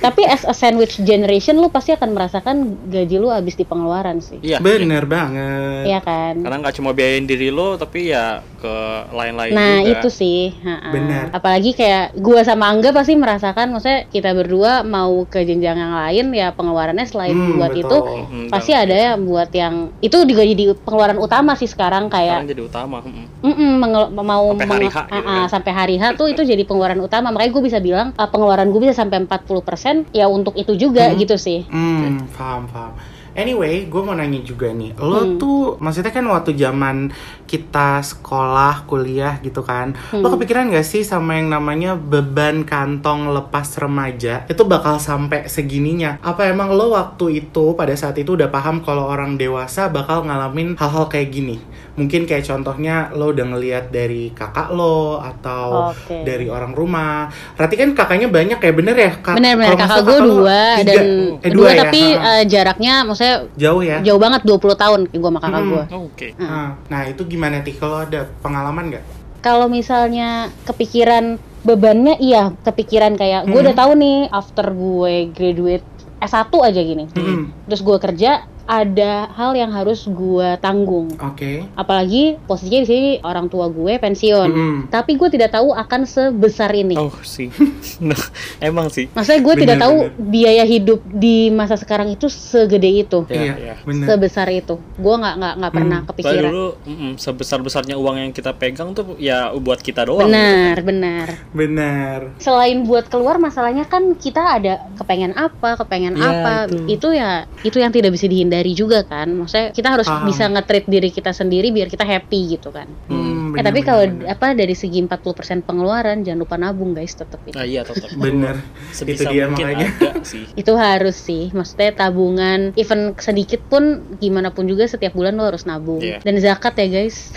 [0.00, 2.56] tapi as a sandwich generation lu pasti akan merasakan
[2.86, 4.60] gaji lu habis di pengeluaran sih Iya.
[4.60, 8.74] bener banget Iya kan Karena nggak cuma biayain diri lo, tapi ya ke
[9.10, 9.92] lain-lain Nah juga.
[9.96, 10.90] itu sih, ha-ha.
[10.90, 11.24] Benar.
[11.30, 16.26] Apalagi kayak gua sama Angga pasti merasakan, maksudnya kita berdua mau ke jenjang yang lain
[16.32, 17.82] ya pengeluarannya selain Hmm, buat betul.
[17.82, 18.84] itu Hmm, pasti jangan.
[18.84, 22.98] ada yang buat yang itu juga jadi pengeluaran utama sih sekarang Sekarang kayak jadi utama.
[23.00, 23.74] mm.
[24.16, 25.44] mau Sampai hari H gitu ah, ah, ya.
[25.46, 28.80] sampai hari H tuh itu jadi pengeluaran utama makanya gue bisa bilang ah, pengeluaran gue
[28.80, 31.20] bisa sampai 40% ya untuk itu juga Hmm.
[31.20, 31.68] gitu sih.
[31.68, 32.96] Hmm, paham, paham.
[33.36, 35.36] Anyway, gue mau nanya juga nih, lo Hmm.
[35.36, 37.12] tuh maksudnya kan waktu zaman
[37.44, 40.32] kita sekolah, kuliah gitu kan, lo Hmm.
[40.32, 44.42] kepikiran gak sih sama yang namanya beban kantong lepas remaja?
[44.46, 46.16] Itu bakal sampai segininya?
[46.20, 50.72] Apa emang lo waktu itu pada saat itu udah paham kalau orang dewasa bakal ngalamin
[50.74, 51.60] hal-hal kayak gini?
[51.92, 56.24] Mungkin kayak contohnya lo udah ngeliat dari kakak lo atau Oke.
[56.24, 57.28] dari orang rumah.
[57.52, 59.12] Berarti kan kakaknya banyak ya, bener ya?
[59.14, 60.84] Kak- kalau nggak kakak gue lo dua tiga.
[60.86, 61.04] dan
[61.38, 61.78] Eh, dua, ya?
[61.82, 63.96] tapi eh, jaraknya maksudnya jauh ya.
[64.00, 65.70] jauh banget 20 tahun gue sama kakak Hmm.
[65.70, 65.82] gue.
[65.90, 66.28] Oh, Oke.
[66.36, 69.04] Ah, Nah itu gimana sih kalau ada pengalaman nggak?
[69.38, 70.28] kalau misalnya
[70.64, 73.64] kepikiran bebannya iya kepikiran kayak gue Hmm.
[73.64, 75.86] udah tahu nih after gue graduate
[76.18, 77.54] S1 aja gini Mm-mm.
[77.64, 81.64] terus gue kerja ada hal yang harus gue tanggung Oke.
[81.72, 84.76] apalagi posisinya di sini orang tua gue pensiun Mm-mm.
[84.86, 87.46] tapi gue tidak tahu akan sebesar ini Oh sih.
[88.02, 88.18] nah,
[88.58, 89.06] emang sih.
[89.08, 90.18] maksudnya gue tidak tahu bener.
[90.18, 93.74] biaya hidup di masa sekarang itu segede itu Ya, Iya, ya.
[93.80, 94.06] bener.
[94.08, 96.06] sebesar itu gue nggak nggak nggak pernah Hmm.
[96.06, 100.26] Soalnya kepikiran dulu mm, sebesar-besarnya uang yang kita pegang tuh ya buat kita doang.
[100.26, 102.18] benar benar Bener.
[102.36, 106.88] selain buat keluar masalahnya kan kita ada kepengen apa kepengen Ya, apa itu.
[106.88, 107.08] itu.
[107.12, 107.30] ya
[107.62, 110.24] itu yang tidak bisa dihindari juga kan maksudnya kita harus Paham.
[110.24, 114.02] bisa nge-treat diri kita sendiri biar kita happy gitu kan Hmm, eh bener, tapi kalau
[114.24, 115.20] apa dari segi 40%
[115.62, 118.10] pengeluaran jangan lupa nabung guys tetap itu Nah, iya tetap.
[118.18, 118.56] Bener.
[118.92, 119.88] Itu dia makanya.
[120.22, 120.44] sih.
[120.60, 123.84] itu harus sih maksudnya tabungan even sedikit pun
[124.16, 126.20] gimana pun juga setiap bulan lo harus nabung Iya.
[126.20, 127.32] dan zakat ya guys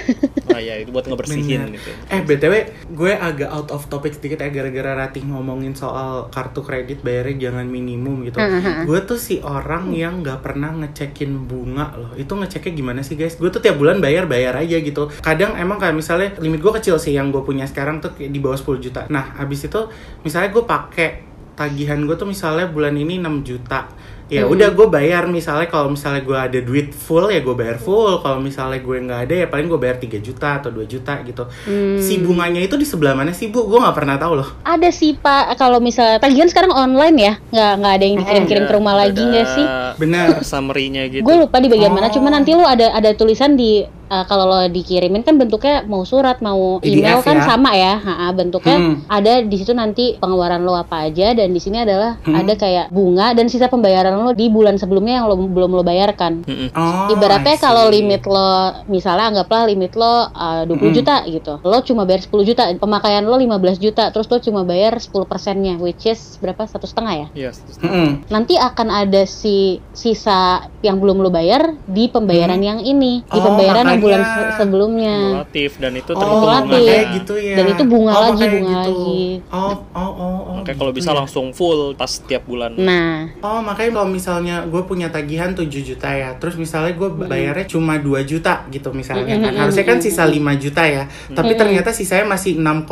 [0.45, 1.75] Nah, ya itu buat ngebersihin Bener.
[1.75, 1.89] gitu.
[2.08, 2.53] Eh btw,
[2.89, 7.65] gue agak out of topic sedikit ya gara-gara Ratih ngomongin soal kartu kredit bayarnya jangan
[7.65, 8.38] minimum gitu.
[8.84, 10.73] Gue tuh si orang yang nggak pernah
[11.09, 12.13] ngecekin bunga loh.
[12.13, 13.41] Itu ngeceknya gimana sih guys?
[13.41, 15.09] Gue tuh tiap bulan bayar bayar aja gitu.
[15.25, 18.55] Kadang emang kayak misalnya limit gue kecil sih yang gue punya sekarang tuh di bawah
[18.55, 19.09] 10 juta.
[19.09, 19.89] Nah habis itu
[20.21, 21.09] misalnya gue pakai
[21.57, 23.89] tagihan gue tuh misalnya bulan ini 6 juta
[24.29, 24.53] ya Hmm.
[24.53, 28.37] udah gue bayar misalnya kalau misalnya gue ada duit full ya gue bayar full kalau
[28.37, 31.97] misalnya gue nggak ada ya paling gue bayar 3 juta atau 2 juta gitu Hmm.
[31.97, 35.13] si bunganya itu di sebelah mana sih bu gue nggak pernah tahu loh ada sih
[35.15, 39.17] pak kalau misalnya tagihan sekarang online ya nggak nggak ada yang dikirim-kirim ke rumah lagi
[39.19, 39.65] nggak sih
[39.97, 41.21] benar Summary-nya gitu.
[41.21, 42.11] gue lupa di bagian mana Oh.
[42.11, 46.37] cuma nanti lo ada ada tulisan di uh, kalau lo dikirimin kan bentuknya mau surat
[46.39, 47.45] mau email PDF kan ya?
[47.45, 48.95] sama ya Ha-ha, bentuknya Hmm.
[49.05, 52.33] ada di situ nanti pengeluaran lo apa aja dan di sini adalah Hmm.
[52.35, 56.41] ada kayak bunga dan sisa pembayaran lo di bulan sebelumnya yang lo belum lo bayarkan
[56.41, 56.69] Mm-mm.
[56.71, 58.49] oh, Ibaratnya kalau limit lo
[58.86, 60.91] misalnya anggaplah limit lo uh, 20 Mm-mm.
[60.93, 61.53] juta gitu.
[61.60, 65.75] Lo cuma bayar 10 juta, pemakaian lo 15 juta, terus lo cuma bayar 10 persennya,
[65.75, 66.63] which is berapa?
[66.63, 67.27] Satu setengah ya?
[67.34, 67.51] Iya.
[67.79, 68.27] Mm-mm.
[68.27, 69.60] Nanti akan ada si
[69.91, 70.39] sisa
[70.79, 75.15] yang belum lo bayar di pembayaran yang ini, di Oh, pembayaran yang bulan se- sebelumnya.
[75.39, 77.55] Kumulatif dan itu Oh, terhitung makanya gitu ya.
[77.55, 79.21] Dan itu bunga Oh, lagi, bunga lagi.
[79.49, 80.55] Oh, oh, oh, oh.
[80.55, 81.15] Makanya gitu kalau bisa ya.
[81.15, 82.75] langsung full pas tiap bulan.
[82.75, 87.65] Nah, Oh, makanya kalau misalnya gue punya tagihan 7 juta ya, terus misalnya gue bayarnya
[87.65, 89.39] cuma 2 juta gitu misalnya kan.
[89.47, 91.03] Mm-mm, Harusnya kan sisa 5 juta ya.
[91.29, 91.59] Tapi Mm-mm.
[91.59, 92.83] ternyata sisanya masih 6,3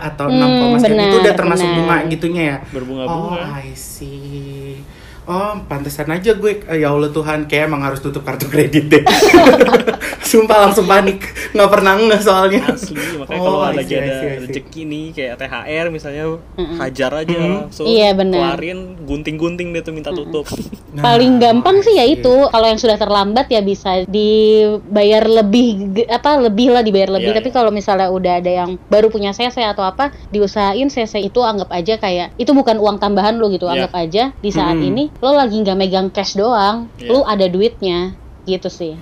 [0.00, 1.04] atau Hmm, 6, sekian.
[1.04, 1.78] itu udah termasuk benar.
[1.78, 2.56] bunga gitunya ya.
[2.68, 3.36] Berbunga-bunga.
[3.36, 4.57] Oh, I see.
[5.28, 9.04] Oh, pantesan aja gue eh, ya Allah Tuhan kayak emang harus tutup kartu kredit deh.
[10.24, 12.60] Sumpah langsung panik, nggak pernah nggak soalnya.
[12.66, 14.40] Asli, makanya Oh, kalau I lagi see, I ada see, I see.
[14.42, 16.76] rezeki nih kayak THR misalnya Mm-mm.
[16.78, 17.56] hajar aja Mm-mm.
[17.62, 17.84] langsung.
[17.84, 18.56] Iya, benar.
[18.56, 20.44] Keluarin gunting-gunting deh tuh minta tutup.
[20.90, 25.68] Nah, paling gampang sih ya itu kalau yang sudah terlambat ya bisa dibayar lebih
[26.06, 27.54] apa lebih lah dibayar lebih Iya, tapi iya.
[27.54, 31.96] kalau misalnya udah ada yang baru punya CC atau apa diusahain CC itu anggap aja
[31.96, 33.74] kayak itu bukan uang tambahan lo gitu Iya.
[33.78, 34.88] anggap aja di saat Hmm.
[34.88, 37.10] ini lo lagi nggak megang cash doang Iya.
[37.10, 38.94] lo ada duitnya gitu sih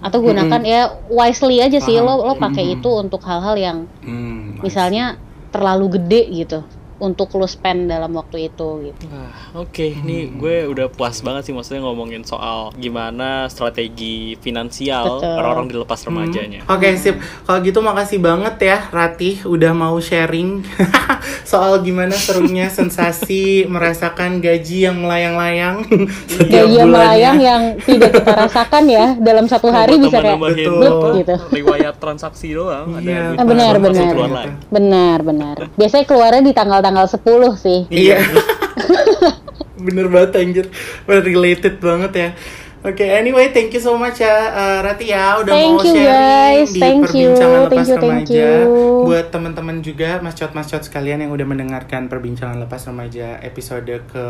[0.00, 0.80] atau gunakan ya
[1.12, 2.06] wisely aja sih Paham.
[2.08, 2.76] lo lo pakai Mm-mm.
[2.80, 6.58] itu untuk hal-hal yang I misalnya terlalu gede gitu
[7.00, 10.36] untuk lo spend dalam waktu itu gitu Wah, oke, ini Hmm.
[10.36, 16.08] gue udah puas banget sih maksudnya ngomongin soal gimana strategi finansial orang-orang dilepas Hmm.
[16.14, 16.60] remajanya.
[16.66, 20.60] Oke sip, kalau gitu makasih banget ya Ratih udah mau sharing
[21.44, 25.82] soal gimana serunya sensasi merasakan gaji yang melayang-layang.
[26.42, 26.86] gaji yang bulannya.
[26.86, 31.16] melayang yang tidak kita rasakan ya dalam satu hari bisa kayak Betul.
[31.16, 31.34] Gitu.
[31.54, 32.92] riwayat transaksi doang.
[32.92, 34.10] ada Iya, duit Ah, benar, benar.
[34.10, 34.52] keluar lagi.
[34.68, 36.52] benar benar biasanya keluarnya di
[36.90, 38.18] tanggal-tanggal 10 sih Iya.
[39.86, 40.66] Bener banget anjir.
[41.08, 42.30] Related banget ya.
[42.80, 46.64] Oke, anyway, thank you so much ya uh, Rati ya udah Thank mau you, sharing
[46.64, 46.68] guys.
[46.72, 47.28] di Thank you.
[47.28, 48.48] perbincangan lepas Thank you, thank remaja.
[48.64, 49.04] you.
[49.04, 54.24] Buat teman-teman juga mascot-mascot sekalian yang udah mendengarkan perbincangan lepas remaja episode ke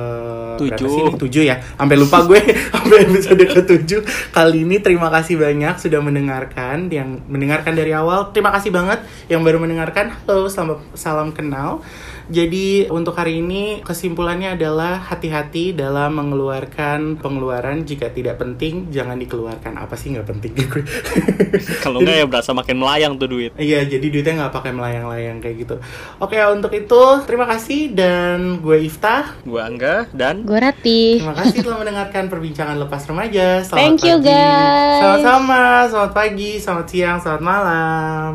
[0.67, 0.83] Tujuh.
[0.83, 1.11] sih ini?
[1.15, 1.63] Tujuh ya.
[1.63, 2.43] Sampai lupa gue
[2.75, 4.01] sampai episode ke tujuh.
[4.35, 8.35] Kali ini terima kasih banyak sudah mendengarkan yang mendengarkan dari awal.
[8.35, 8.99] Terima kasih banget
[9.31, 10.11] yang baru mendengarkan.
[10.27, 11.87] Halo, selamat salam kenal.
[12.31, 19.75] Jadi untuk hari ini kesimpulannya adalah hati-hati dalam mengeluarkan pengeluaran jika tidak penting jangan dikeluarkan
[19.75, 20.87] apa sih nggak penting gue.
[21.85, 23.51] Kalau enggak ya berasa makin melayang tuh duit.
[23.59, 25.77] Iya jadi duitnya nggak pakai melayang-layang kayak gitu.
[26.23, 29.43] Oke untuk itu terima kasih dan gue Iftah.
[29.43, 33.67] Gua Angga dan gue Rati Terima kasih telah mendengarkan perbincangan lepas remaja.
[33.67, 34.31] Selamat Thank you, pagi.
[34.31, 35.01] guys.
[35.03, 35.63] Sama-sama.
[35.91, 38.35] Selamat pagi, selamat siang, selamat malam.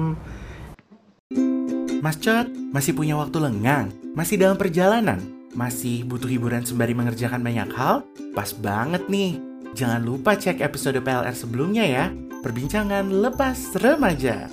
[2.06, 3.90] Mas Cot, masih punya waktu lengang?
[4.14, 5.18] Masih dalam perjalanan?
[5.58, 8.06] Masih butuh hiburan sembari mengerjakan banyak hal?
[8.38, 9.42] Pas banget nih.
[9.74, 12.14] Jangan lupa cek episode PLR sebelumnya ya.
[12.46, 14.46] Perbincangan lepas remaja.